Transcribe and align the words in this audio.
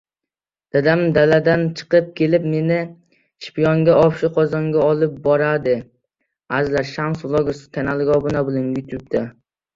Dadam 0.75 1.01
daladan 1.17 1.65
chiqib 1.81 2.07
kelib, 2.19 2.47
meni 2.53 2.79
shiyponga- 3.49 3.99
obshi 4.05 4.31
qozonga 4.39 4.87
olib 4.87 5.21
boradi. 5.27 5.77